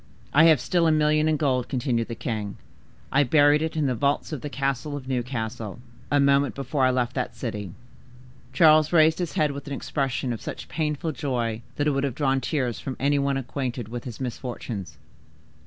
[0.33, 2.57] "'I have still a million in gold,' continued the king.
[3.11, 5.77] 'I buried it in the vaults of the castle of Newcastle,
[6.11, 7.73] a moment before I left that city.'"
[8.51, 12.15] Charles raised his head with an expression of such painful joy that it would have
[12.15, 14.97] drawn tears from any one acquainted with his misfortunes.